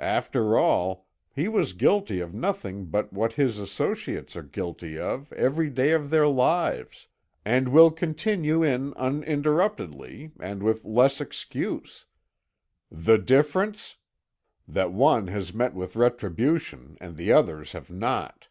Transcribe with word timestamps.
After 0.00 0.58
all, 0.58 1.06
he 1.32 1.46
was 1.46 1.72
guilty 1.72 2.18
of 2.18 2.34
nothing 2.34 2.86
but 2.86 3.12
what 3.12 3.34
his 3.34 3.58
associates 3.58 4.34
are 4.34 4.42
guilty 4.42 4.98
of 4.98 5.32
every 5.32 5.70
day 5.70 5.92
of 5.92 6.10
their 6.10 6.26
lives, 6.26 7.06
and 7.44 7.68
will 7.68 7.92
continue 7.92 8.64
in 8.64 8.92
uninterruptedly 8.94 10.32
and 10.40 10.64
with 10.64 10.84
less 10.84 11.20
excuse; 11.20 12.06
the 12.90 13.18
difference 13.18 13.96
that 14.66 14.90
one 14.92 15.28
has 15.28 15.54
met 15.54 15.74
with 15.74 15.94
retribution 15.94 16.96
and 17.00 17.16
the 17.16 17.30
others 17.32 17.70
have 17.70 17.88
not. 17.88 18.48